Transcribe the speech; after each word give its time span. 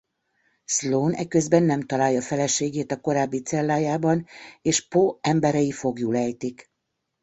Sloane 0.65 1.17
eközben 1.17 1.63
nem 1.63 1.81
találja 1.81 2.21
feleségét 2.21 2.91
a 2.91 2.99
korábbi 3.01 3.41
cellájában 3.41 4.25
és 4.61 4.87
Po 4.87 5.17
emberei 5.21 5.71
foglyul 5.71 6.15
ejtik. 6.17 6.71